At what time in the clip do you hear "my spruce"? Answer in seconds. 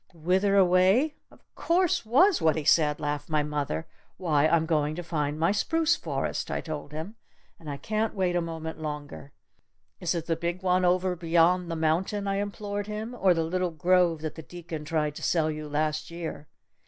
5.39-5.95